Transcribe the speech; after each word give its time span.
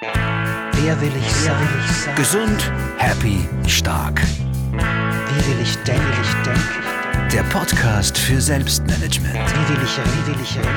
Wer 0.00 1.00
will 1.00 1.12
ich 1.18 1.32
sein? 1.32 1.58
Will 1.58 1.80
ich 1.80 1.92
sein? 1.96 2.14
Gesund, 2.16 2.72
happy, 2.98 3.48
stark. 3.66 4.20
Wie 4.20 5.46
will 5.50 5.62
ich 5.62 5.74
denken? 5.84 6.02
Will 6.02 6.22
ich 6.22 6.34
denken? 6.44 7.30
Der 7.32 7.42
Podcast 7.44 8.18
für 8.18 8.38
Selbstmanagement. 8.40 9.34
Wie 9.34 9.68
will 9.74 9.82
ich 9.82 9.98
reden? 9.98 10.10
Wie 10.12 10.26
will 10.32 10.40
ich 10.42 10.58
reden? 10.58 10.68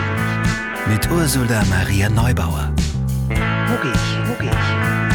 Mit 0.87 1.11
Ursula 1.11 1.65
Maria 1.65 2.09
Neubauer. 2.09 2.73
Wo 3.27 3.81
gehe 3.81 3.91
ich? 3.91 4.29
Wo 4.29 4.33
gehe 4.41 4.51
ich? 4.51 5.09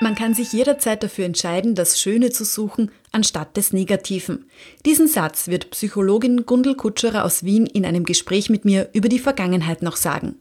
Man 0.00 0.14
kann 0.14 0.32
sich 0.32 0.52
jederzeit 0.52 1.02
dafür 1.02 1.26
entscheiden, 1.26 1.74
das 1.74 2.00
Schöne 2.00 2.30
zu 2.30 2.44
suchen, 2.44 2.90
anstatt 3.12 3.56
des 3.56 3.74
Negativen. 3.74 4.46
Diesen 4.86 5.08
Satz 5.08 5.48
wird 5.48 5.70
Psychologin 5.70 6.46
Gundel 6.46 6.74
Kutscherer 6.74 7.24
aus 7.24 7.42
Wien 7.42 7.66
in 7.66 7.84
einem 7.84 8.04
Gespräch 8.04 8.48
mit 8.48 8.64
mir 8.64 8.88
über 8.94 9.10
die 9.10 9.18
Vergangenheit 9.18 9.82
noch 9.82 9.96
sagen. 9.96 10.36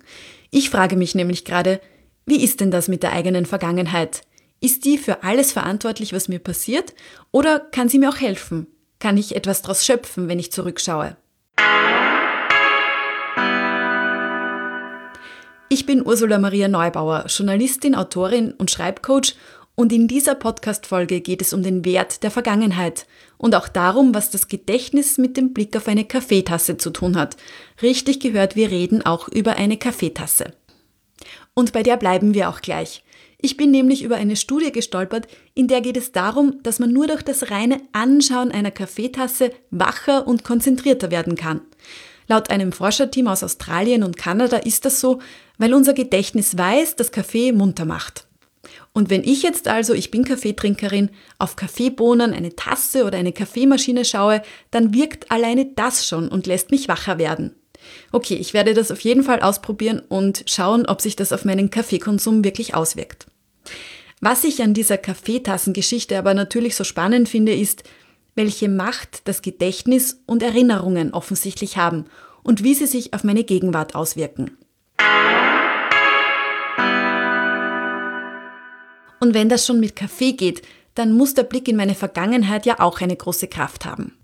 Ich 0.50 0.70
frage 0.70 0.96
mich 0.96 1.14
nämlich 1.14 1.44
gerade, 1.44 1.82
wie 2.26 2.44
ist 2.44 2.62
denn 2.62 2.72
das 2.72 2.88
mit 2.88 3.04
der 3.04 3.14
eigenen 3.14 3.46
Vergangenheit? 3.46 4.22
Ist 4.62 4.86
die 4.86 4.98
für 4.98 5.24
alles 5.24 5.52
verantwortlich, 5.52 6.14
was 6.14 6.30
mir 6.30 6.40
passiert? 6.40 6.94
Oder 7.32 7.60
kann 7.60 7.90
sie 7.90 8.00
mir 8.00 8.10
auch 8.10 8.20
helfen? 8.20 8.68
Kann 9.00 9.18
ich 9.18 9.36
etwas 9.36 9.62
daraus 9.62 9.86
schöpfen, 9.86 10.28
wenn 10.28 10.40
ich 10.40 10.52
zurückschaue? 10.52 11.18
Ich 15.70 15.86
bin 15.86 16.06
Ursula 16.06 16.40
Maria 16.40 16.70
Neubauer, 16.70 17.26
Journalistin, 17.28 17.94
Autorin 17.94 18.54
und 18.54 18.72
Schreibcoach 18.72 19.36
und 19.80 19.94
in 19.94 20.08
dieser 20.08 20.34
Podcast-Folge 20.34 21.22
geht 21.22 21.40
es 21.40 21.54
um 21.54 21.62
den 21.62 21.86
Wert 21.86 22.24
der 22.24 22.32
Vergangenheit 22.32 23.06
und 23.38 23.54
auch 23.54 23.68
darum, 23.68 24.16
was 24.16 24.32
das 24.32 24.48
Gedächtnis 24.48 25.20
mit 25.20 25.38
dem 25.38 25.54
Blick 25.54 25.78
auf 25.78 25.88
eine 25.88 26.04
Kaffeetasse 26.04 26.78
zu 26.78 26.90
tun 26.90 27.16
hat. 27.16 27.38
Richtig 27.84 28.20
gehört, 28.20 28.56
wir 28.56 28.72
reden 28.72 29.06
auch 29.06 29.28
über 29.28 29.56
eine 29.58 29.78
Kaffeetasse. 29.78 30.52
Und 31.54 31.74
bei 31.74 31.84
der 31.84 31.96
bleiben 31.96 32.34
wir 32.34 32.50
auch 32.50 32.62
gleich. 32.62 33.04
Ich 33.38 33.56
bin 33.56 33.70
nämlich 33.70 34.02
über 34.02 34.16
eine 34.16 34.36
Studie 34.36 34.72
gestolpert, 34.72 35.28
in 35.54 35.68
der 35.68 35.82
geht 35.82 35.98
es 35.98 36.12
darum, 36.12 36.64
dass 36.64 36.80
man 36.80 36.92
nur 36.92 37.06
durch 37.06 37.22
das 37.22 37.52
reine 37.52 37.80
Anschauen 37.92 38.52
einer 38.52 38.72
Kaffeetasse 38.72 39.52
wacher 39.70 40.28
und 40.28 40.44
konzentrierter 40.44 41.12
werden 41.12 41.36
kann. 41.36 41.62
Laut 42.28 42.50
einem 42.50 42.72
Forscherteam 42.72 43.28
aus 43.28 43.44
Australien 43.44 44.02
und 44.02 44.18
Kanada 44.18 44.58
ist 44.58 44.86
das 44.86 45.00
so, 45.00 45.20
weil 45.60 45.76
unser 45.76 45.94
Gedächtnis 45.94 46.58
weiß, 46.58 46.96
dass 46.96 47.12
Kaffee 47.12 47.52
munter 47.52 47.86
macht. 47.86 48.27
Und 48.98 49.12
wenn 49.12 49.24
ich 49.24 49.44
jetzt 49.44 49.68
also, 49.68 49.94
ich 49.94 50.10
bin 50.10 50.24
Kaffeetrinkerin, 50.24 51.12
auf 51.38 51.56
Kaffeebohnen, 51.56 52.34
eine 52.34 52.56
Tasse 52.56 53.06
oder 53.06 53.20
eine 53.20 53.32
Kaffeemaschine 53.32 54.04
schaue, 54.04 54.42
dann 54.72 54.92
wirkt 54.92 55.30
alleine 55.30 55.68
das 55.76 56.08
schon 56.08 56.30
und 56.30 56.48
lässt 56.48 56.72
mich 56.72 56.88
wacher 56.88 57.20
werden. 57.20 57.54
Okay, 58.12 58.34
ich 58.34 58.56
werde 58.56 58.74
das 58.74 58.90
auf 58.90 59.00
jeden 59.02 59.22
Fall 59.22 59.42
ausprobieren 59.42 60.02
und 60.10 60.46
schauen, 60.48 60.88
ob 60.88 61.02
sich 61.02 61.16
das 61.16 61.32
auf 61.32 61.46
meinen 61.46 61.70
Kaffeekonsum 61.70 62.44
wirklich 62.44 62.74
auswirkt. 62.74 63.28
Was 64.20 64.44
ich 64.44 64.64
an 64.64 64.74
dieser 64.74 64.98
Kaffeetassengeschichte 64.98 66.18
aber 66.18 66.34
natürlich 66.34 66.76
so 66.76 66.84
spannend 66.84 67.30
finde, 67.30 67.54
ist, 67.54 67.84
welche 68.34 68.68
Macht 68.68 69.28
das 69.28 69.44
Gedächtnis 69.44 70.24
und 70.26 70.42
Erinnerungen 70.42 71.14
offensichtlich 71.14 71.78
haben 71.78 72.06
und 72.42 72.64
wie 72.64 72.74
sie 72.74 72.88
sich 72.88 73.14
auf 73.14 73.24
meine 73.24 73.44
Gegenwart 73.44 73.94
auswirken. 73.94 74.58
Und 79.20 79.34
wenn 79.34 79.50
das 79.50 79.66
schon 79.66 79.80
mit 79.80 79.96
Kaffee 79.96 80.34
geht, 80.34 80.62
dann 80.96 81.14
muss 81.14 81.34
der 81.34 81.44
Blick 81.44 81.68
in 81.68 81.76
meine 81.76 81.96
Vergangenheit 81.96 82.66
ja 82.66 82.80
auch 82.80 83.02
eine 83.02 83.16
große 83.16 83.48
Kraft 83.48 83.86
haben. 83.86 84.18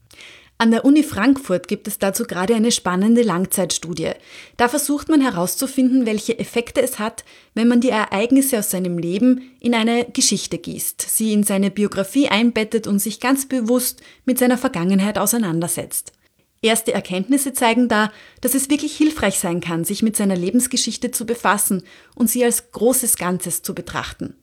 An 0.60 0.72
der 0.72 0.86
Uni 0.86 1.04
Frankfurt 1.04 1.68
gibt 1.68 1.88
es 1.88 2.00
dazu 2.00 2.24
gerade 2.24 2.56
eine 2.56 2.72
spannende 2.72 3.22
Langzeitstudie. 3.22 4.12
Da 4.56 4.70
versucht 4.70 5.10
man 5.10 5.20
herauszufinden, 5.20 6.06
welche 6.06 6.40
Effekte 6.40 6.82
es 6.82 7.00
hat, 7.00 7.26
wenn 7.54 7.68
man 7.68 7.82
die 7.82 7.90
Ereignisse 7.90 8.60
aus 8.60 8.70
seinem 8.70 8.98
Leben 8.98 9.52
in 9.60 9.74
eine 9.74 10.06
Geschichte 10.06 10.58
gießt, 10.58 11.02
sie 11.02 11.34
in 11.34 11.44
seine 11.44 11.70
Biografie 11.70 12.30
einbettet 12.30 12.88
und 12.88 13.00
sich 13.00 13.20
ganz 13.20 13.48
bewusst 13.48 14.02
mit 14.26 14.40
seiner 14.40 14.58
Vergangenheit 14.58 15.18
auseinandersetzt. 15.18 16.14
Erste 16.62 16.94
Erkenntnisse 16.94 17.52
zeigen 17.52 17.90
da, 17.90 18.10
dass 18.40 18.56
es 18.56 18.70
wirklich 18.70 18.96
hilfreich 18.96 19.40
sein 19.40 19.60
kann, 19.60 19.84
sich 19.84 20.02
mit 20.02 20.16
seiner 20.16 20.38
Lebensgeschichte 20.38 21.12
zu 21.12 21.26
befassen 21.26 21.84
und 22.16 22.30
sie 22.30 22.46
als 22.46 22.72
großes 22.72 23.18
Ganzes 23.18 23.64
zu 23.64 23.76
betrachten. 23.76 24.38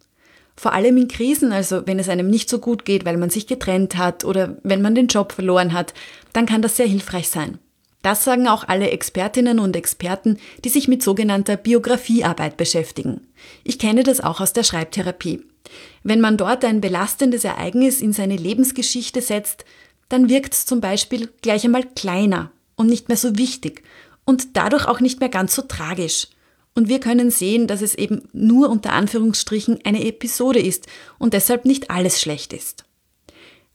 Vor 0.57 0.73
allem 0.73 0.97
in 0.97 1.09
Krisen, 1.09 1.53
also 1.53 1.87
wenn 1.87 1.99
es 1.99 2.09
einem 2.09 2.29
nicht 2.29 2.51
so 2.51 2.59
gut 2.59 2.85
geht, 2.85 3.05
weil 3.05 3.17
man 3.17 3.31
sich 3.31 3.47
getrennt 3.47 3.97
hat 3.97 4.25
oder 4.25 4.57
wenn 4.63 4.83
man 4.83 4.95
den 4.95 5.07
Job 5.07 5.33
verloren 5.33 5.73
hat, 5.73 5.95
dann 6.33 6.47
kann 6.47 6.63
das 6.63 6.77
sehr 6.77 6.87
hilfreich 6.87 7.29
sein. 7.29 7.59
Das 8.03 8.25
sagen 8.25 8.49
auch 8.49 8.67
alle 8.67 8.91
Expertinnen 8.91 9.59
und 9.59 9.77
Experten, 9.77 10.39
die 10.65 10.71
sich 10.71 10.89
mit 10.89 11.03
sogenannter 11.03 11.57
Biografiearbeit 11.57 12.57
beschäftigen. 12.57 13.27
Ich 13.63 13.79
kenne 13.79 14.03
das 14.03 14.21
auch 14.21 14.41
aus 14.41 14.53
der 14.53 14.63
Schreibtherapie. 14.63 15.43
Wenn 16.03 16.21
man 16.21 16.37
dort 16.37 16.65
ein 16.65 16.81
belastendes 16.81 17.45
Ereignis 17.45 18.01
in 18.01 18.13
seine 18.13 18.37
Lebensgeschichte 18.37 19.21
setzt, 19.21 19.65
dann 20.09 20.29
wirkt 20.29 20.55
es 20.55 20.67
zum 20.67 20.81
Beispiel 20.81 21.29
gleich 21.43 21.65
einmal 21.65 21.85
kleiner 21.85 22.51
und 22.75 22.87
nicht 22.87 23.09
mehr 23.09 23.19
so 23.19 23.37
wichtig 23.37 23.83
und 24.25 24.57
dadurch 24.57 24.87
auch 24.87 25.01
nicht 25.01 25.21
mehr 25.21 25.29
ganz 25.29 25.55
so 25.55 25.63
tragisch. 25.63 26.29
Und 26.81 26.89
wir 26.89 26.99
können 26.99 27.31
sehen, 27.31 27.67
dass 27.67 27.83
es 27.83 27.95
eben 27.95 28.23
nur 28.33 28.71
unter 28.71 28.95
Anführungsstrichen 28.95 29.81
eine 29.85 30.03
Episode 30.03 30.61
ist 30.61 30.87
und 31.19 31.35
deshalb 31.35 31.67
nicht 31.67 31.91
alles 31.91 32.23
schlecht 32.23 32.55
ist. 32.55 32.87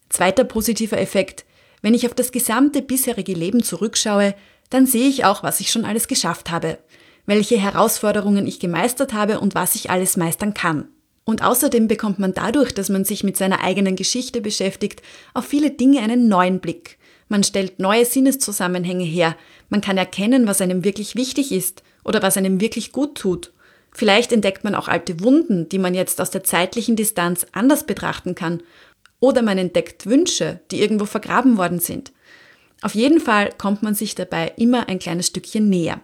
Zweiter 0.10 0.44
positiver 0.44 0.98
Effekt. 0.98 1.46
Wenn 1.84 1.94
ich 1.94 2.08
auf 2.08 2.16
das 2.16 2.32
gesamte 2.32 2.82
bisherige 2.82 3.34
Leben 3.34 3.62
zurückschaue, 3.62 4.34
dann 4.72 4.88
sehe 4.88 5.08
ich 5.08 5.24
auch, 5.24 5.44
was 5.44 5.60
ich 5.60 5.72
schon 5.72 5.86
alles 5.86 6.08
geschafft 6.08 6.50
habe, 6.50 6.80
welche 7.28 7.60
Herausforderungen 7.60 8.48
ich 8.48 8.60
gemeistert 8.60 9.14
habe 9.14 9.40
und 9.40 9.54
was 9.54 9.76
ich 9.76 9.92
alles 9.92 10.18
meistern 10.18 10.56
kann. 10.56 10.88
Und 11.26 11.44
außerdem 11.44 11.88
bekommt 11.88 12.18
man 12.18 12.34
dadurch, 12.34 12.74
dass 12.74 12.90
man 12.90 13.06
sich 13.06 13.24
mit 13.24 13.38
seiner 13.38 13.62
eigenen 13.62 13.96
Geschichte 13.96 14.42
beschäftigt, 14.42 15.04
auf 15.36 15.46
viele 15.46 15.70
Dinge 15.70 16.00
einen 16.00 16.28
neuen 16.28 16.60
Blick. 16.60 16.98
Man 17.28 17.44
stellt 17.44 17.80
neue 17.80 18.06
Sinneszusammenhänge 18.06 19.04
her, 19.04 19.36
man 19.70 19.82
kann 19.82 19.98
erkennen, 19.98 20.48
was 20.48 20.62
einem 20.62 20.84
wirklich 20.84 21.16
wichtig 21.16 21.52
ist 21.52 21.84
oder 22.04 22.22
was 22.22 22.38
einem 22.38 22.62
wirklich 22.62 22.92
gut 22.92 23.16
tut. 23.16 23.52
Vielleicht 23.92 24.32
entdeckt 24.32 24.64
man 24.64 24.76
auch 24.76 24.90
alte 24.90 25.22
Wunden, 25.22 25.70
die 25.70 25.80
man 25.80 25.94
jetzt 25.94 26.20
aus 26.20 26.30
der 26.30 26.44
zeitlichen 26.44 26.96
Distanz 26.96 27.48
anders 27.54 27.86
betrachten 27.86 28.36
kann. 28.36 28.62
Oder 29.22 29.42
man 29.42 29.58
entdeckt 29.58 30.06
Wünsche, 30.06 30.60
die 30.70 30.82
irgendwo 30.82 31.06
vergraben 31.06 31.58
worden 31.58 31.80
sind. 31.80 32.12
Auf 32.82 32.94
jeden 32.94 33.22
Fall 33.22 33.52
kommt 33.58 33.82
man 33.82 33.96
sich 33.96 34.14
dabei 34.14 34.52
immer 34.58 34.90
ein 34.90 35.00
kleines 35.00 35.28
Stückchen 35.28 35.70
näher. 35.70 36.02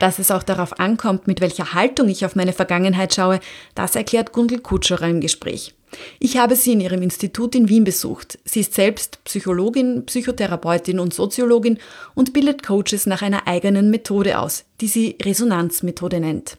Dass 0.00 0.18
es 0.18 0.30
auch 0.30 0.42
darauf 0.42 0.80
ankommt, 0.80 1.26
mit 1.26 1.40
welcher 1.40 1.74
Haltung 1.74 2.08
ich 2.08 2.24
auf 2.24 2.34
meine 2.34 2.52
Vergangenheit 2.52 3.14
schaue, 3.14 3.38
das 3.74 3.94
erklärt 3.94 4.32
Gundel 4.32 4.60
Kutscherer 4.60 5.08
im 5.08 5.20
Gespräch. 5.20 5.75
Ich 6.18 6.36
habe 6.36 6.56
sie 6.56 6.72
in 6.72 6.80
ihrem 6.80 7.02
Institut 7.02 7.54
in 7.54 7.68
Wien 7.68 7.84
besucht. 7.84 8.38
Sie 8.44 8.60
ist 8.60 8.74
selbst 8.74 9.22
Psychologin, 9.24 10.04
Psychotherapeutin 10.06 10.98
und 10.98 11.14
Soziologin 11.14 11.78
und 12.14 12.32
bildet 12.32 12.62
Coaches 12.62 13.06
nach 13.06 13.22
einer 13.22 13.46
eigenen 13.46 13.90
Methode 13.90 14.38
aus, 14.38 14.64
die 14.80 14.88
sie 14.88 15.16
Resonanzmethode 15.22 16.20
nennt. 16.20 16.58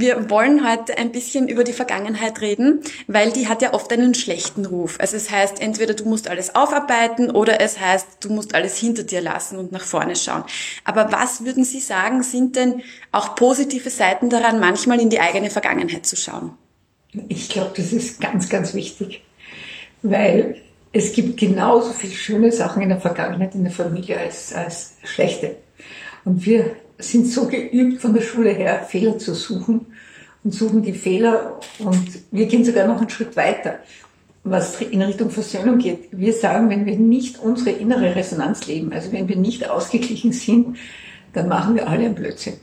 Wir 0.00 0.30
wollen 0.30 0.64
heute 0.64 0.96
ein 0.96 1.10
bisschen 1.10 1.48
über 1.48 1.64
die 1.64 1.72
Vergangenheit 1.72 2.40
reden, 2.40 2.82
weil 3.08 3.32
die 3.32 3.48
hat 3.48 3.62
ja 3.62 3.74
oft 3.74 3.92
einen 3.92 4.14
schlechten 4.14 4.64
Ruf. 4.64 4.96
Also 5.00 5.16
es 5.16 5.28
heißt, 5.28 5.60
entweder 5.60 5.92
du 5.94 6.04
musst 6.04 6.28
alles 6.28 6.54
aufarbeiten 6.54 7.32
oder 7.32 7.60
es 7.60 7.80
heißt, 7.80 8.18
du 8.20 8.28
musst 8.28 8.54
alles 8.54 8.76
hinter 8.76 9.02
dir 9.02 9.20
lassen 9.20 9.58
und 9.58 9.72
nach 9.72 9.82
vorne 9.82 10.14
schauen. 10.14 10.44
Aber 10.84 11.10
was 11.10 11.44
würden 11.44 11.64
Sie 11.64 11.80
sagen, 11.80 12.22
sind 12.22 12.54
denn 12.54 12.82
auch 13.10 13.34
positive 13.34 13.90
Seiten 13.90 14.30
daran, 14.30 14.60
manchmal 14.60 15.00
in 15.00 15.10
die 15.10 15.18
eigene 15.18 15.50
Vergangenheit 15.50 16.06
zu 16.06 16.14
schauen? 16.14 16.52
Ich 17.26 17.48
glaube, 17.48 17.72
das 17.74 17.92
ist 17.92 18.20
ganz, 18.20 18.48
ganz 18.48 18.74
wichtig, 18.74 19.24
weil 20.02 20.60
es 20.92 21.12
gibt 21.12 21.40
genauso 21.40 21.92
viele 21.92 22.14
schöne 22.14 22.52
Sachen 22.52 22.82
in 22.82 22.90
der 22.90 23.00
Vergangenheit 23.00 23.56
in 23.56 23.64
der 23.64 23.72
Familie 23.72 24.20
als, 24.20 24.52
als 24.52 24.92
schlechte. 25.02 25.56
Und 26.24 26.46
wir 26.46 26.76
sind 26.98 27.26
so 27.28 27.46
geübt 27.46 28.00
von 28.00 28.12
der 28.12 28.22
Schule 28.22 28.50
her, 28.50 28.84
Fehler 28.88 29.18
zu 29.18 29.34
suchen 29.34 29.86
und 30.44 30.52
suchen 30.52 30.82
die 30.82 30.92
Fehler 30.92 31.60
und 31.78 32.08
wir 32.30 32.46
gehen 32.46 32.64
sogar 32.64 32.86
noch 32.86 32.98
einen 32.98 33.10
Schritt 33.10 33.36
weiter, 33.36 33.78
was 34.44 34.80
in 34.80 35.02
Richtung 35.02 35.30
Versöhnung 35.30 35.78
geht. 35.78 36.08
Wir 36.10 36.32
sagen, 36.32 36.70
wenn 36.70 36.86
wir 36.86 36.96
nicht 36.96 37.38
unsere 37.38 37.70
innere 37.70 38.16
Resonanz 38.16 38.66
leben, 38.66 38.92
also 38.92 39.12
wenn 39.12 39.28
wir 39.28 39.36
nicht 39.36 39.68
ausgeglichen 39.68 40.32
sind, 40.32 40.76
dann 41.32 41.48
machen 41.48 41.74
wir 41.74 41.88
alle 41.88 42.06
einen 42.06 42.14
Blödsinn. 42.14 42.54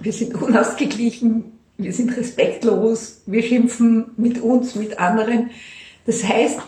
Wir 0.00 0.12
sind 0.12 0.34
unausgeglichen, 0.34 1.52
wir 1.78 1.92
sind 1.92 2.16
respektlos, 2.16 3.22
wir 3.26 3.42
schimpfen 3.42 4.06
mit 4.16 4.40
uns, 4.40 4.74
mit 4.74 4.98
anderen. 4.98 5.50
Das 6.06 6.24
heißt, 6.24 6.58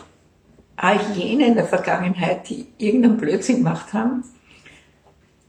all 0.75 0.99
jene 1.15 1.47
in 1.47 1.55
der 1.55 1.65
Vergangenheit, 1.65 2.49
die 2.49 2.67
irgendeinen 2.77 3.17
Blödsinn 3.17 3.57
gemacht 3.57 3.93
haben, 3.93 4.23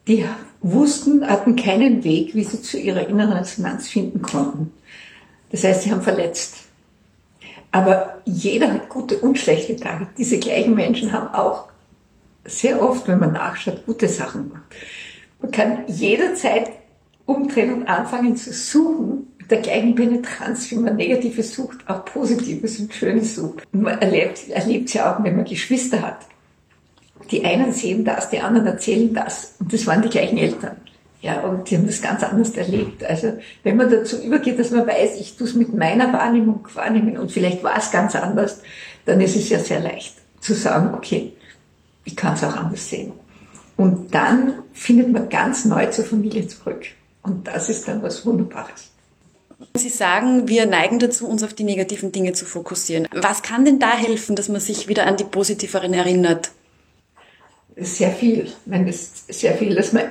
die 0.09 0.25
wussten, 0.61 1.29
hatten 1.29 1.55
keinen 1.55 2.03
Weg, 2.03 2.35
wie 2.35 2.43
sie 2.43 2.63
zu 2.63 2.79
ihrer 2.79 3.07
inneren 3.07 3.35
Resonanz 3.35 3.89
finden 3.89 4.23
konnten. 4.23 4.73
Das 5.51 5.65
heißt, 5.65 5.83
sie 5.83 5.93
haben 5.93 6.03
verletzt. 6.03 6.57
Aber 7.71 8.21
jeder 8.25 8.73
hat 8.73 8.89
gute 8.89 9.19
und 9.19 9.39
schlechte 9.39 9.77
Tage. 9.77 10.09
Diese 10.17 10.39
gleichen 10.39 10.75
Menschen 10.75 11.13
haben 11.13 11.29
auch 11.35 11.69
sehr 12.45 12.83
oft, 12.83 13.07
wenn 13.07 13.19
man 13.19 13.33
nachschaut, 13.33 13.85
gute 13.85 14.09
Sachen 14.09 14.49
macht. 14.49 14.63
Man 15.41 15.51
kann 15.51 15.85
jederzeit 15.87 16.71
umdrehen 17.27 17.75
und 17.75 17.87
anfangen 17.87 18.37
zu 18.37 18.53
suchen, 18.53 19.29
mit 19.39 19.51
der 19.51 19.61
gleichen 19.61 19.95
Penetranz, 19.95 20.71
wie 20.71 20.77
man 20.77 20.97
Negatives 20.97 21.55
sucht, 21.55 21.89
auch 21.89 22.05
Positives 22.07 22.81
und 22.81 22.93
Schönes 22.93 23.35
sucht. 23.35 23.63
Man 23.73 23.99
erlebt, 23.99 24.49
erlebt 24.49 24.93
ja 24.95 25.15
auch, 25.15 25.23
wenn 25.23 25.37
man 25.37 25.45
Geschwister 25.45 26.01
hat. 26.01 26.27
Die 27.31 27.45
einen 27.45 27.73
sehen 27.73 28.05
das, 28.05 28.31
die 28.31 28.41
anderen 28.41 28.67
erzählen 28.67 29.13
das. 29.13 29.55
Und 29.59 29.73
das 29.73 29.87
waren 29.87 30.03
die 30.03 30.09
gleichen 30.09 30.39
Eltern. 30.39 30.77
Ja, 31.21 31.41
und 31.41 31.69
die 31.69 31.77
haben 31.77 31.87
das 31.87 32.01
ganz 32.01 32.23
anders 32.23 32.51
erlebt. 32.51 33.03
Also, 33.05 33.39
wenn 33.65 33.77
man 33.77 33.91
dazu 33.91 34.23
übergeht, 34.23 34.59
dass 34.59 34.71
man 34.71 34.87
weiß, 34.87 35.21
ich 35.21 35.37
tue 35.37 35.49
es 35.49 35.55
mit 35.55 35.75
meiner 35.75 36.13
Wahrnehmung 36.13 36.67
wahrnehmen 36.75 37.19
und 37.19 37.33
vielleicht 37.33 37.63
war 37.65 37.77
es 37.77 37.91
ganz 37.91 38.15
anders, 38.15 38.61
dann 39.05 39.21
ist 39.21 39.35
es 39.35 39.49
ja 39.49 39.59
sehr 39.59 39.81
leicht 39.81 40.15
zu 40.41 40.55
sagen, 40.55 40.95
okay, 40.95 41.33
ich 42.05 42.15
kann 42.15 42.35
es 42.35 42.45
auch 42.45 42.57
anders 42.57 42.89
sehen. 42.89 43.13
Und 43.77 44.15
dann 44.15 44.55
findet 44.73 45.13
man 45.13 45.29
ganz 45.29 45.65
neu 45.65 45.87
zur 45.87 46.05
Familie 46.05 46.47
zurück. 46.47 46.87
Und 47.23 47.47
das 47.47 47.69
ist 47.69 47.87
dann 47.87 48.03
was 48.03 48.25
Wunderbares. 48.25 48.91
Sie 49.75 49.89
sagen, 49.89 50.49
wir 50.49 50.67
neigen 50.67 50.99
dazu, 51.01 51.27
uns 51.27 51.43
auf 51.43 51.53
die 51.53 51.65
negativen 51.65 52.13
Dinge 52.13 52.33
zu 52.33 52.45
fokussieren. 52.45 53.09
Was 53.13 53.43
kann 53.43 53.65
denn 53.65 53.81
da 53.81 53.93
helfen, 53.93 54.37
dass 54.37 54.49
man 54.49 54.61
sich 54.61 54.89
wieder 54.89 55.07
an 55.07 55.17
die 55.17 55.25
positiveren 55.25 55.95
erinnert? 55.95 56.53
Sehr 57.81 58.11
viel. 58.11 58.49
Ich 58.67 58.87
ist 58.87 59.33
sehr 59.33 59.55
viel, 59.55 59.75
dass 59.75 59.93
man, 59.93 60.11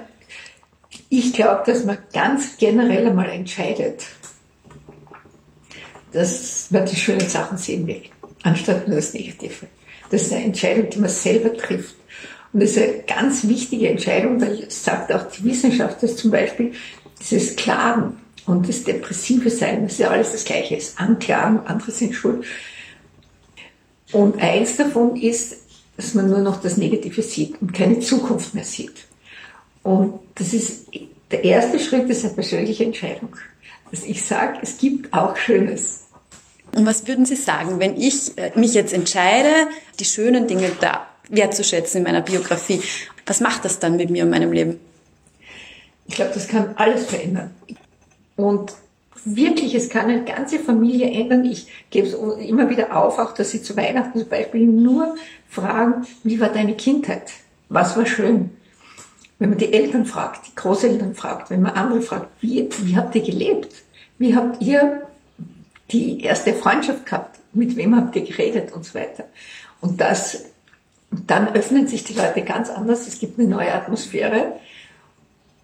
ich 1.09 1.33
glaube, 1.33 1.63
dass 1.65 1.83
man 1.83 1.97
ganz 2.13 2.57
generell 2.57 3.07
einmal 3.07 3.29
entscheidet, 3.29 4.05
dass 6.13 6.71
man 6.71 6.85
die 6.85 6.95
schönen 6.95 7.27
Sachen 7.27 7.57
sehen 7.57 7.85
will, 7.87 8.03
anstatt 8.43 8.87
nur 8.87 8.95
das 8.95 9.13
Negative. 9.13 9.67
Das 10.09 10.23
ist 10.23 10.33
eine 10.33 10.45
Entscheidung, 10.45 10.89
die 10.89 10.99
man 10.99 11.09
selber 11.09 11.55
trifft. 11.55 11.95
Und 12.53 12.61
das 12.61 12.71
ist 12.71 12.77
eine 12.77 13.03
ganz 13.03 13.47
wichtige 13.47 13.89
Entscheidung, 13.89 14.39
da 14.39 14.47
sagt 14.69 15.11
auch 15.11 15.29
die 15.29 15.43
Wissenschaft, 15.43 16.01
dass 16.01 16.15
zum 16.15 16.31
Beispiel 16.31 16.71
dieses 17.19 17.55
Klagen 17.57 18.17
und 18.45 18.69
das 18.69 18.85
depressive 18.85 19.49
Sein, 19.49 19.83
das 19.83 19.93
ist 19.93 19.99
ja 19.99 20.09
alles 20.09 20.31
das 20.31 20.45
Gleiche 20.45 20.77
ist. 20.77 20.99
Anklagen, 20.99 21.59
andere 21.65 21.91
sind 21.91 22.15
schuld. 22.15 22.45
Und 24.13 24.41
eins 24.41 24.77
davon 24.77 25.17
ist, 25.17 25.66
dass 25.97 26.13
man 26.13 26.29
nur 26.29 26.39
noch 26.39 26.61
das 26.61 26.77
Negative 26.77 27.21
sieht 27.21 27.59
und 27.61 27.73
keine 27.73 27.99
Zukunft 27.99 28.53
mehr 28.53 28.63
sieht. 28.63 29.07
Und 29.83 30.19
das 30.35 30.53
ist, 30.53 30.85
der 31.31 31.43
erste 31.43 31.79
Schritt 31.79 32.09
ist 32.09 32.23
eine 32.23 32.33
persönliche 32.33 32.85
Entscheidung. 32.85 33.35
Dass 33.91 34.03
ich 34.03 34.23
sage, 34.23 34.59
es 34.61 34.77
gibt 34.77 35.13
auch 35.13 35.35
Schönes. 35.35 36.05
Und 36.75 36.85
was 36.85 37.07
würden 37.07 37.25
Sie 37.25 37.35
sagen, 37.35 37.79
wenn 37.79 37.99
ich 37.99 38.37
äh, 38.37 38.51
mich 38.55 38.73
jetzt 38.73 38.93
entscheide, 38.93 39.49
die 39.99 40.05
schönen 40.05 40.47
Dinge 40.47 40.71
da 40.79 41.07
wertzuschätzen 41.29 41.99
in 41.99 42.03
meiner 42.03 42.21
Biografie? 42.21 42.81
Was 43.25 43.39
macht 43.39 43.65
das 43.65 43.79
dann 43.79 43.95
mit 43.95 44.09
mir 44.09 44.23
und 44.23 44.29
meinem 44.29 44.51
Leben? 44.51 44.79
Ich 46.05 46.15
glaube, 46.15 46.31
das 46.33 46.47
kann 46.47 46.75
alles 46.75 47.05
verändern. 47.05 47.55
Und 48.35 48.73
wirklich, 49.35 49.75
es 49.75 49.89
kann 49.89 50.09
eine 50.09 50.23
ganze 50.23 50.59
Familie 50.59 51.11
ändern. 51.11 51.45
Ich 51.45 51.67
gebe 51.89 52.07
es 52.07 52.13
immer 52.13 52.69
wieder 52.69 52.95
auf, 52.95 53.19
auch 53.19 53.33
dass 53.33 53.51
sie 53.51 53.61
zu 53.61 53.75
Weihnachten 53.75 54.19
zum 54.19 54.29
Beispiel 54.29 54.65
nur 54.65 55.15
fragen, 55.49 56.07
wie 56.23 56.39
war 56.39 56.49
deine 56.49 56.75
Kindheit? 56.75 57.31
Was 57.69 57.97
war 57.97 58.05
schön? 58.05 58.51
Wenn 59.39 59.49
man 59.49 59.57
die 59.57 59.73
Eltern 59.73 60.05
fragt, 60.05 60.47
die 60.47 60.55
Großeltern 60.55 61.13
fragt, 61.13 61.49
wenn 61.49 61.61
man 61.61 61.73
andere 61.73 62.01
fragt, 62.01 62.29
wie, 62.41 62.69
wie 62.79 62.95
habt 62.95 63.13
ihr 63.15 63.21
gelebt? 63.21 63.83
Wie 64.17 64.35
habt 64.35 64.61
ihr 64.61 65.03
die 65.91 66.21
erste 66.21 66.53
Freundschaft 66.53 67.05
gehabt? 67.05 67.39
Mit 67.53 67.75
wem 67.75 67.95
habt 67.95 68.15
ihr 68.15 68.23
geredet 68.23 68.73
und 68.73 68.83
so 68.85 68.95
weiter? 68.95 69.25
Und 69.79 70.01
das, 70.01 70.45
dann 71.11 71.53
öffnen 71.53 71.87
sich 71.87 72.03
die 72.03 72.13
Leute 72.13 72.41
ganz 72.41 72.69
anders. 72.69 73.07
Es 73.07 73.19
gibt 73.19 73.39
eine 73.39 73.47
neue 73.47 73.73
Atmosphäre. 73.73 74.53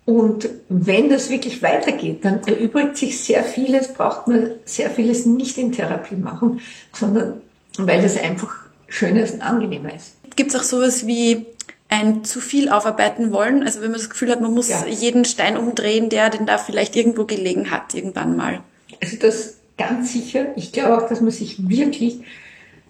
Und 0.06 0.50
wenn 0.68 1.10
das 1.10 1.30
wirklich 1.30 1.62
weitergeht, 1.62 2.26
dann 2.26 2.42
erübrigt 2.46 2.98
sich 2.98 3.20
sehr 3.20 3.44
vieles, 3.44 3.94
braucht 3.94 4.28
man 4.28 4.52
sehr 4.66 4.90
vieles 4.90 5.26
nicht 5.26 5.58
in 5.58 5.72
Therapie 5.72 6.16
machen, 6.16 6.60
sondern 6.92 7.42
weil 7.78 8.02
das 8.02 8.18
einfach 8.18 8.54
schöner 8.88 9.24
und 9.32 9.42
angenehmer 9.42 9.96
ist. 9.96 10.16
Gibt 10.36 10.54
es 10.54 10.60
auch 10.60 10.64
sowas 10.64 11.08
wie 11.08 11.46
ein 11.88 12.26
zu 12.26 12.42
viel 12.42 12.70
aufarbeiten 12.70 13.32
wollen? 13.32 13.64
Also 13.64 13.80
wenn 13.80 13.92
man 13.92 14.00
das 14.00 14.10
Gefühl 14.10 14.32
hat, 14.32 14.42
man 14.42 14.54
muss 14.54 14.68
ja. 14.68 14.86
jeden 14.86 15.24
Stein 15.24 15.58
umdrehen, 15.58 16.10
der 16.10 16.30
denn 16.30 16.46
da 16.46 16.58
vielleicht 16.58 16.96
irgendwo 16.96 17.24
gelegen 17.24 17.72
hat, 17.72 17.94
irgendwann 17.94 18.36
mal. 18.36 18.60
Also 19.02 19.18
das 19.18 19.56
ganz 19.78 20.12
sicher. 20.12 20.48
Ich 20.58 20.74
glaube 20.74 20.98
auch, 20.98 21.08
dass 21.08 21.22
man 21.22 21.32
sich 21.32 21.70
wirklich 21.70 22.20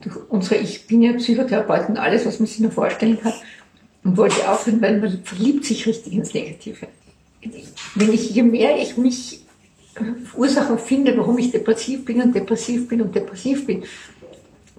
durch 0.01 0.18
unsere, 0.30 0.56
ich 0.56 0.88
bin 0.88 1.01
ja 1.01 1.13
Psychotherapeutin, 1.13 1.98
alles, 1.98 2.25
was 2.25 2.39
man 2.39 2.48
sich 2.48 2.60
nur 2.60 2.71
vorstellen 2.71 3.19
kann, 3.21 3.33
und 4.04 4.18
wollte 4.18 4.50
aufhören, 4.50 4.81
weil 4.81 5.00
man 5.00 5.24
verliebt 5.24 5.63
sich 5.63 5.86
richtig 5.86 6.13
ins 6.13 6.33
Negative 6.33 6.88
wenn 7.95 8.13
ich, 8.13 8.30
je 8.31 8.44
mehr 8.44 8.81
ich 8.81 8.98
mich 8.98 9.42
Ursachen 10.36 10.80
finde, 10.80 11.16
warum 11.18 11.38
ich 11.38 11.51
depressiv 11.51 12.06
bin 12.06 12.22
und 12.22 12.36
depressiv 12.36 12.88
bin 12.88 13.01
und 13.01 13.13
depressiv 13.16 13.66
bin, 13.66 13.84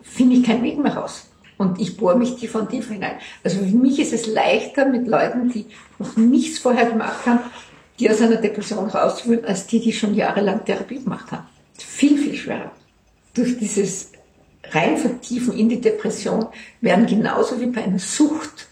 finde 0.03 0.37
ich 0.37 0.45
keinen 0.45 0.63
Weg 0.63 0.79
mehr 0.79 0.97
raus. 0.97 1.29
Und 1.57 1.81
ich 1.81 1.97
bohre 1.97 2.19
mich 2.19 2.35
tiefer 2.35 2.61
und 2.61 2.71
tiefer 2.71 2.95
hinein. 2.95 3.17
Also 3.45 3.59
für 3.59 3.77
mich 3.77 4.01
ist 4.01 4.13
es 4.13 4.27
leichter 4.27 4.87
mit 4.87 5.07
Leuten, 5.07 5.51
die 5.51 5.67
noch 5.99 6.17
nichts 6.17 6.59
vorher 6.59 6.87
gemacht 6.87 7.27
haben, 7.27 7.41
die 7.99 8.11
aus 8.11 8.21
einer 8.21 8.37
Depression 8.37 8.89
rauszuholen, 8.89 9.45
als 9.45 9.67
die, 9.69 9.81
die 9.81 9.93
schon 9.93 10.15
jahrelang 10.15 10.65
Therapie 10.65 11.03
gemacht 11.03 11.31
haben. 11.31 11.47
Viel, 11.79 12.19
viel 12.19 12.35
schwerer. 12.35 12.73
Durch 13.35 13.57
dieses 13.57 14.11
rein 14.71 14.97
vertiefen 14.97 15.57
in 15.57 15.69
die 15.69 15.81
Depression 15.81 16.47
werden 16.81 17.07
genauso 17.07 17.61
wie 17.61 17.67
bei 17.67 17.85
einer 17.85 18.01
Sucht 18.01 18.67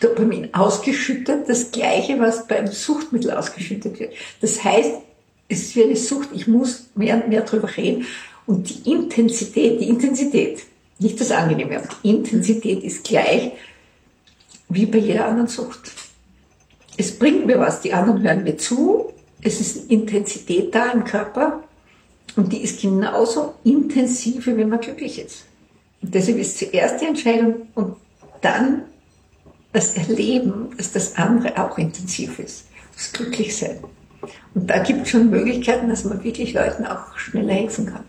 Dopamin 0.00 0.52
ausgeschüttet, 0.54 1.48
das 1.48 1.70
gleiche, 1.70 2.18
was 2.18 2.46
beim 2.46 2.66
Suchtmittel 2.66 3.30
ausgeschüttet 3.30 3.98
wird. 3.98 4.12
Das 4.40 4.62
heißt, 4.62 4.92
es 5.48 5.62
ist 5.62 5.76
wie 5.76 5.84
eine 5.84 5.96
Sucht, 5.96 6.30
ich 6.32 6.46
muss 6.46 6.86
mehr 6.94 7.16
und 7.16 7.28
mehr 7.28 7.42
drüber 7.42 7.68
reden. 7.76 8.06
Und 8.46 8.68
die 8.68 8.90
Intensität, 8.92 9.80
die 9.80 9.88
Intensität, 9.88 10.62
nicht 10.98 11.20
das 11.20 11.30
Angenehme, 11.30 11.78
aber 11.78 11.88
die 12.02 12.10
Intensität 12.10 12.82
ist 12.82 13.04
gleich 13.04 13.52
wie 14.68 14.86
bei 14.86 14.98
jeder 14.98 15.26
anderen 15.26 15.48
Sucht. 15.48 15.92
Es 16.96 17.18
bringt 17.18 17.46
mir 17.46 17.58
was, 17.58 17.80
die 17.80 17.92
anderen 17.92 18.22
hören 18.22 18.44
mir 18.44 18.56
zu, 18.56 19.12
es 19.42 19.60
ist 19.60 19.78
eine 19.78 20.00
Intensität 20.00 20.74
da 20.74 20.90
im 20.90 21.04
Körper 21.04 21.62
und 22.36 22.52
die 22.52 22.62
ist 22.62 22.80
genauso 22.80 23.54
intensiv, 23.64 24.46
wie 24.46 24.56
wenn 24.56 24.68
man 24.68 24.80
glücklich 24.80 25.18
ist. 25.18 25.44
Und 26.02 26.14
deshalb 26.14 26.38
ist 26.38 26.58
zuerst 26.58 27.00
die 27.00 27.06
Entscheidung 27.06 27.68
und 27.74 27.96
dann 28.42 28.82
das 29.72 29.96
Erleben, 29.96 30.70
dass 30.76 30.92
das 30.92 31.16
andere 31.16 31.56
auch 31.62 31.78
intensiv 31.78 32.38
ist, 32.38 32.66
das 32.94 33.12
Glücklichsein. 33.12 33.78
Und 34.54 34.68
da 34.68 34.82
gibt 34.82 35.02
es 35.02 35.10
schon 35.10 35.30
Möglichkeiten, 35.30 35.88
dass 35.88 36.04
man 36.04 36.22
wirklich 36.24 36.52
Leuten 36.52 36.84
auch 36.84 37.16
schneller 37.16 37.54
helfen 37.54 37.86
kann, 37.86 38.04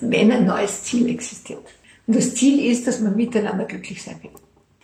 wenn 0.00 0.30
ein 0.30 0.46
neues 0.46 0.84
Ziel 0.84 1.08
existiert. 1.08 1.66
Und 2.06 2.16
das 2.16 2.34
Ziel 2.34 2.70
ist, 2.70 2.86
dass 2.86 3.00
man 3.00 3.16
miteinander 3.16 3.64
glücklich 3.64 4.02
sein 4.02 4.16
will. 4.22 4.30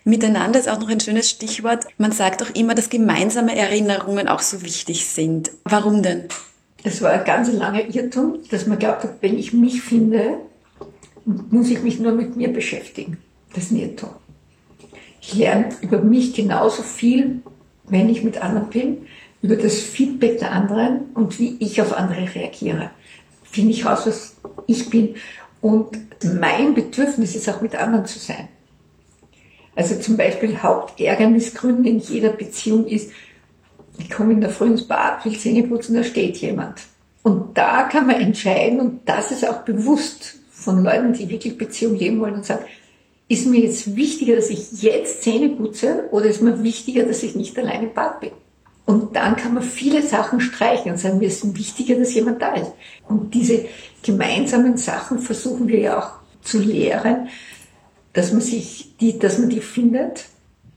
Miteinander 0.05 0.59
ist 0.59 0.67
auch 0.67 0.79
noch 0.79 0.89
ein 0.89 0.99
schönes 0.99 1.29
Stichwort. 1.29 1.85
Man 1.97 2.11
sagt 2.11 2.43
auch 2.43 2.53
immer, 2.55 2.75
dass 2.75 2.89
gemeinsame 2.89 3.55
Erinnerungen 3.55 4.27
auch 4.27 4.41
so 4.41 4.61
wichtig 4.61 5.05
sind. 5.05 5.51
Warum 5.63 6.03
denn? 6.03 6.25
Es 6.83 7.01
war 7.01 7.11
ein 7.11 7.23
ganz 7.23 7.49
langer 7.51 7.85
Irrtum, 7.95 8.39
dass 8.51 8.67
man 8.67 8.77
glaubt 8.77 9.05
hat, 9.05 9.21
wenn 9.21 9.39
ich 9.39 9.53
mich 9.53 9.81
finde, 9.81 10.39
muss 11.25 11.69
ich 11.69 11.81
mich 11.81 11.99
nur 11.99 12.11
mit 12.11 12.35
mir 12.35 12.51
beschäftigen. 12.51 13.17
Das 13.53 13.65
ist 13.65 13.71
ein 13.71 13.77
Irrtum. 13.77 14.09
Ich 15.25 15.35
lerne 15.35 15.69
über 15.79 15.99
mich 15.99 16.33
genauso 16.33 16.83
viel, 16.83 17.41
wenn 17.85 18.09
ich 18.09 18.23
mit 18.23 18.43
anderen 18.43 18.69
bin, 18.69 19.07
über 19.41 19.55
das 19.55 19.79
Feedback 19.79 20.39
der 20.39 20.51
anderen 20.51 21.11
und 21.13 21.39
wie 21.39 21.55
ich 21.59 21.81
auf 21.81 21.93
andere 21.93 22.35
reagiere. 22.35 22.91
Finde 23.43 23.71
ich 23.71 23.85
raus, 23.85 24.01
was 24.05 24.35
ich 24.67 24.89
bin. 24.89 25.15
Und 25.61 25.97
mein 26.41 26.73
Bedürfnis 26.73 27.35
ist 27.35 27.47
auch 27.47 27.61
mit 27.61 27.73
anderen 27.73 28.05
zu 28.05 28.19
sein. 28.19 28.49
Also 29.75 29.95
zum 29.95 30.17
Beispiel 30.17 30.61
Hauptärgernisgründe 30.61 31.89
in 31.89 31.99
jeder 31.99 32.29
Beziehung 32.29 32.85
ist, 32.85 33.11
ich 33.99 34.09
komme 34.09 34.33
in 34.33 34.41
der 34.41 34.49
Früh 34.49 34.67
ins 34.67 34.87
Bad, 34.87 35.23
will 35.23 35.39
Zähne 35.39 35.63
putzen, 35.63 35.95
da 35.95 36.03
steht 36.03 36.37
jemand. 36.37 36.81
Und 37.21 37.57
da 37.57 37.83
kann 37.83 38.07
man 38.07 38.19
entscheiden, 38.19 38.81
und 38.81 39.01
das 39.05 39.31
ist 39.31 39.47
auch 39.47 39.61
bewusst 39.61 40.35
von 40.51 40.83
Leuten, 40.83 41.13
die 41.13 41.29
wirklich 41.29 41.57
Beziehung 41.57 41.95
leben 41.95 42.19
wollen 42.19 42.35
und 42.35 42.45
sagen, 42.45 42.65
ist 43.27 43.47
mir 43.47 43.61
jetzt 43.61 43.95
wichtiger, 43.95 44.35
dass 44.35 44.49
ich 44.49 44.81
jetzt 44.81 45.23
Zähne 45.23 45.49
putze 45.49 46.09
oder 46.11 46.25
ist 46.25 46.41
mir 46.41 46.63
wichtiger, 46.63 47.03
dass 47.03 47.23
ich 47.23 47.35
nicht 47.35 47.57
allein 47.57 47.83
im 47.83 47.93
Bad 47.93 48.19
bin? 48.19 48.31
Und 48.85 49.15
dann 49.15 49.37
kann 49.37 49.53
man 49.53 49.63
viele 49.63 50.01
Sachen 50.01 50.41
streichen 50.41 50.91
und 50.91 50.97
sagen, 50.97 51.19
mir 51.19 51.27
ist 51.27 51.57
wichtiger, 51.57 51.95
dass 51.95 52.13
jemand 52.13 52.41
da 52.41 52.53
ist. 52.55 52.71
Und 53.07 53.33
diese 53.33 53.65
gemeinsamen 54.01 54.75
Sachen 54.77 55.19
versuchen 55.19 55.67
wir 55.69 55.79
ja 55.79 55.99
auch 55.99 56.11
zu 56.41 56.59
lehren, 56.59 57.29
dass 58.11 58.33
man 58.33 58.41
sich 58.41 58.95
die, 58.99 59.17
dass 59.17 59.39
man 59.39 59.49
die 59.49 59.61
findet. 59.61 60.25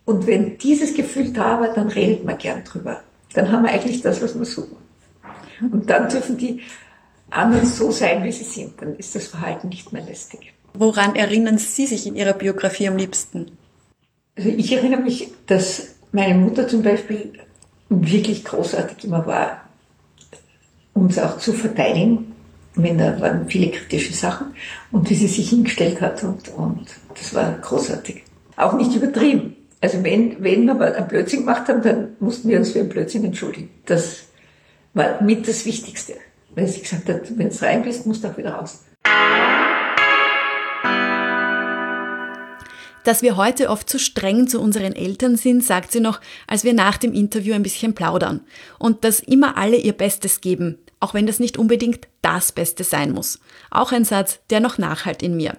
Und 0.04 0.28
wenn 0.28 0.56
dieses 0.58 0.94
Gefühl 0.94 1.32
da 1.32 1.60
war, 1.60 1.74
dann 1.74 1.88
redet 1.88 2.24
man 2.24 2.38
gern 2.38 2.62
drüber. 2.62 3.00
Dann 3.34 3.50
haben 3.50 3.64
wir 3.64 3.72
eigentlich 3.72 4.02
das, 4.02 4.22
was 4.22 4.38
wir 4.38 4.44
suchen. 4.44 4.76
Und 5.72 5.90
dann 5.90 6.08
dürfen 6.08 6.36
die 6.36 6.60
anderen 7.30 7.66
so 7.66 7.90
sein, 7.90 8.22
wie 8.22 8.30
sie 8.30 8.44
sind. 8.44 8.80
Dann 8.80 8.94
ist 8.96 9.16
das 9.16 9.26
Verhalten 9.26 9.68
nicht 9.68 9.92
mehr 9.92 10.02
lästig. 10.02 10.52
Woran 10.78 11.16
erinnern 11.16 11.58
Sie 11.58 11.86
sich 11.86 12.06
in 12.06 12.16
Ihrer 12.16 12.34
Biografie 12.34 12.88
am 12.88 12.96
liebsten? 12.96 13.52
Also 14.36 14.50
ich 14.50 14.72
erinnere 14.72 15.00
mich, 15.00 15.28
dass 15.46 15.94
meine 16.12 16.34
Mutter 16.34 16.68
zum 16.68 16.82
Beispiel 16.82 17.32
wirklich 17.88 18.44
großartig 18.44 19.04
immer 19.04 19.26
war, 19.26 19.62
uns 20.92 21.18
auch 21.18 21.38
zu 21.38 21.52
verteidigen, 21.52 22.32
wenn 22.74 22.98
da 22.98 23.18
waren 23.20 23.48
viele 23.48 23.70
kritische 23.70 24.12
Sachen 24.12 24.48
und 24.92 25.08
wie 25.08 25.14
sie 25.14 25.28
sich 25.28 25.48
hingestellt 25.50 26.00
hat 26.00 26.22
und, 26.22 26.48
und 26.50 26.86
das 27.14 27.34
war 27.34 27.52
großartig. 27.52 28.22
Auch 28.56 28.74
nicht 28.74 28.94
übertrieben. 28.94 29.56
Also 29.80 30.02
wenn, 30.04 30.42
wenn 30.42 30.66
wir 30.66 30.74
mal 30.74 30.94
einen 30.94 31.08
Blödsinn 31.08 31.40
gemacht 31.40 31.68
haben, 31.68 31.82
dann 31.82 32.08
mussten 32.20 32.48
wir 32.48 32.58
uns 32.58 32.72
für 32.72 32.80
einen 32.80 32.88
Blödsinn 32.88 33.24
entschuldigen. 33.24 33.70
Das 33.86 34.24
war 34.94 35.22
mit 35.22 35.48
das 35.48 35.64
Wichtigste. 35.64 36.14
Weil 36.54 36.66
sie 36.66 36.80
gesagt 36.80 37.08
hat, 37.08 37.38
wenn 37.38 37.50
du 37.50 37.62
rein 37.62 37.82
bist, 37.82 38.06
musst 38.06 38.24
du 38.24 38.28
auch 38.28 38.36
wieder 38.36 38.54
raus. 38.54 38.84
Dass 43.06 43.22
wir 43.22 43.36
heute 43.36 43.70
oft 43.70 43.88
zu 43.88 44.00
streng 44.00 44.48
zu 44.48 44.60
unseren 44.60 44.92
Eltern 44.92 45.36
sind, 45.36 45.62
sagt 45.62 45.92
sie 45.92 46.00
noch, 46.00 46.20
als 46.48 46.64
wir 46.64 46.74
nach 46.74 46.96
dem 46.96 47.12
Interview 47.12 47.54
ein 47.54 47.62
bisschen 47.62 47.94
plaudern. 47.94 48.40
Und 48.80 49.04
dass 49.04 49.20
immer 49.20 49.56
alle 49.56 49.76
ihr 49.76 49.92
Bestes 49.92 50.40
geben, 50.40 50.78
auch 50.98 51.14
wenn 51.14 51.24
das 51.24 51.38
nicht 51.38 51.56
unbedingt 51.56 52.08
das 52.20 52.50
Beste 52.50 52.82
sein 52.82 53.12
muss. 53.12 53.38
Auch 53.70 53.92
ein 53.92 54.04
Satz, 54.04 54.40
der 54.50 54.58
noch 54.58 54.78
nachhalt 54.78 55.22
in 55.22 55.36
mir. 55.36 55.56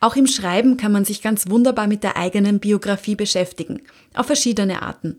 Auch 0.00 0.16
im 0.16 0.26
Schreiben 0.26 0.76
kann 0.76 0.92
man 0.92 1.06
sich 1.06 1.22
ganz 1.22 1.48
wunderbar 1.48 1.86
mit 1.86 2.04
der 2.04 2.18
eigenen 2.18 2.60
Biografie 2.60 3.16
beschäftigen, 3.16 3.80
auf 4.12 4.26
verschiedene 4.26 4.82
Arten. 4.82 5.18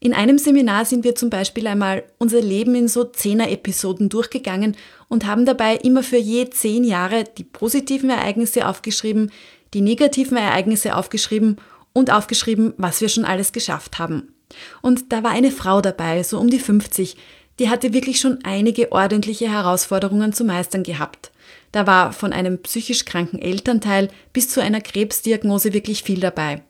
In 0.00 0.14
einem 0.14 0.38
Seminar 0.38 0.84
sind 0.84 1.02
wir 1.02 1.16
zum 1.16 1.28
Beispiel 1.28 1.66
einmal 1.66 2.04
unser 2.18 2.40
Leben 2.40 2.74
in 2.76 2.86
so 2.86 3.04
Zehner-Episoden 3.04 4.08
durchgegangen 4.08 4.76
und 5.08 5.26
haben 5.26 5.44
dabei 5.44 5.76
immer 5.76 6.04
für 6.04 6.18
je 6.18 6.48
zehn 6.50 6.84
Jahre 6.84 7.24
die 7.24 7.44
positiven 7.44 8.08
Ereignisse 8.10 8.68
aufgeschrieben, 8.68 9.32
die 9.74 9.80
negativen 9.80 10.36
Ereignisse 10.36 10.94
aufgeschrieben 10.96 11.56
und 11.92 12.12
aufgeschrieben, 12.12 12.74
was 12.76 13.00
wir 13.00 13.08
schon 13.08 13.24
alles 13.24 13.52
geschafft 13.52 13.98
haben. 13.98 14.34
Und 14.82 15.12
da 15.12 15.24
war 15.24 15.32
eine 15.32 15.50
Frau 15.50 15.80
dabei, 15.80 16.22
so 16.22 16.38
um 16.38 16.48
die 16.48 16.60
50, 16.60 17.16
die 17.58 17.68
hatte 17.68 17.92
wirklich 17.92 18.20
schon 18.20 18.38
einige 18.44 18.92
ordentliche 18.92 19.50
Herausforderungen 19.50 20.32
zu 20.32 20.44
meistern 20.44 20.84
gehabt. 20.84 21.32
Da 21.72 21.86
war 21.88 22.12
von 22.12 22.32
einem 22.32 22.62
psychisch 22.62 23.04
kranken 23.04 23.40
Elternteil 23.40 24.10
bis 24.32 24.48
zu 24.48 24.62
einer 24.62 24.80
Krebsdiagnose 24.80 25.72
wirklich 25.72 26.04
viel 26.04 26.20
dabei. 26.20 26.62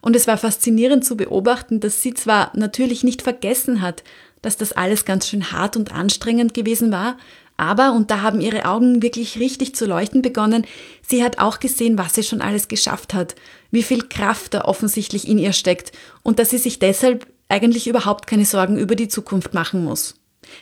Und 0.00 0.16
es 0.16 0.26
war 0.26 0.38
faszinierend 0.38 1.04
zu 1.04 1.16
beobachten, 1.16 1.80
dass 1.80 2.02
sie 2.02 2.14
zwar 2.14 2.52
natürlich 2.54 3.04
nicht 3.04 3.22
vergessen 3.22 3.82
hat, 3.82 4.04
dass 4.42 4.56
das 4.56 4.72
alles 4.72 5.04
ganz 5.04 5.28
schön 5.28 5.52
hart 5.52 5.76
und 5.76 5.92
anstrengend 5.92 6.54
gewesen 6.54 6.92
war, 6.92 7.16
aber, 7.60 7.92
und 7.92 8.12
da 8.12 8.22
haben 8.22 8.40
ihre 8.40 8.66
Augen 8.66 9.02
wirklich 9.02 9.40
richtig 9.40 9.74
zu 9.74 9.84
leuchten 9.84 10.22
begonnen, 10.22 10.64
sie 11.02 11.24
hat 11.24 11.40
auch 11.40 11.58
gesehen, 11.58 11.98
was 11.98 12.14
sie 12.14 12.22
schon 12.22 12.40
alles 12.40 12.68
geschafft 12.68 13.14
hat, 13.14 13.34
wie 13.72 13.82
viel 13.82 14.06
Kraft 14.08 14.54
da 14.54 14.62
offensichtlich 14.62 15.26
in 15.26 15.38
ihr 15.38 15.52
steckt 15.52 15.90
und 16.22 16.38
dass 16.38 16.50
sie 16.50 16.58
sich 16.58 16.78
deshalb 16.78 17.26
eigentlich 17.48 17.88
überhaupt 17.88 18.28
keine 18.28 18.44
Sorgen 18.44 18.78
über 18.78 18.94
die 18.94 19.08
Zukunft 19.08 19.54
machen 19.54 19.84
muss. 19.84 20.14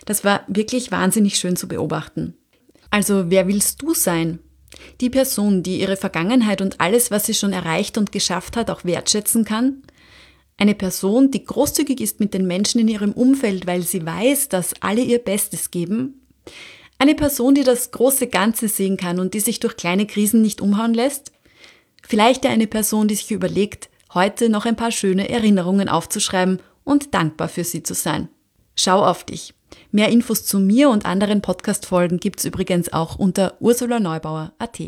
Das 0.07 0.25
war 0.25 0.41
wirklich 0.49 0.91
wahnsinnig 0.91 1.37
schön 1.37 1.57
zu 1.57 1.69
beobachten. 1.69 2.35
Also 2.91 3.31
wer 3.31 3.47
willst 3.47 3.83
du 3.83 3.93
sein? 3.93 4.39
Die 5.01 5.11
Person, 5.11 5.63
die 5.63 5.81
ihre 5.81 5.97
Vergangenheit 5.97 6.61
und 6.61 6.81
alles, 6.81 7.11
was 7.11 7.27
sie 7.27 7.35
schon 7.35 7.53
erreicht 7.53 7.99
und 7.99 8.13
geschafft 8.13 8.57
hat, 8.57 8.71
auch 8.71 8.85
wertschätzen 8.85 9.45
kann? 9.45 9.83
Eine 10.59 10.75
Person, 10.75 11.31
die 11.31 11.45
großzügig 11.45 12.01
ist 12.01 12.19
mit 12.19 12.33
den 12.33 12.47
Menschen 12.47 12.81
in 12.81 12.89
ihrem 12.89 13.13
Umfeld, 13.13 13.67
weil 13.67 13.83
sie 13.83 14.05
weiß, 14.05 14.49
dass 14.49 14.75
alle 14.81 15.03
ihr 15.03 15.19
Bestes 15.19 15.71
geben? 15.71 16.27
Eine 16.99 17.15
Person, 17.15 17.55
die 17.55 17.65
das 17.65 17.91
große 17.91 18.27
Ganze 18.29 18.69
sehen 18.69 18.97
kann 18.97 19.21
und 19.21 19.35
die 19.35 19.41
sich 19.41 19.61
durch 19.61 19.77
kleine 19.77 20.07
Krisen 20.07 20.41
nicht 20.41 20.63
umhauen 20.63 20.95
lässt? 20.95 21.33
Vielleicht 22.03 22.47
eine 22.47 22.67
Person, 22.67 23.09
die 23.09 23.17
sich 23.17 23.33
überlegt, 23.33 23.91
heute 24.15 24.49
noch 24.49 24.65
ein 24.65 24.77
paar 24.77 24.93
schöne 24.93 25.29
Erinnerungen 25.29 25.89
aufzuschreiben 25.89 26.63
und 26.85 27.13
dankbar 27.13 27.49
für 27.49 27.65
sie 27.65 27.83
zu 27.83 27.95
sein. 27.95 28.29
Schau 28.77 29.05
auf 29.05 29.25
dich. 29.25 29.56
Mehr 29.91 30.09
Infos 30.09 30.45
zu 30.45 30.59
mir 30.59 30.91
und 30.91 31.07
anderen 31.07 31.43
Podcast-Folgen 31.43 32.19
gibt's 32.19 32.45
übrigens 32.45 32.93
auch 32.93 33.17
unter 33.17 33.57
ursulaneubauer.at. 33.61 34.81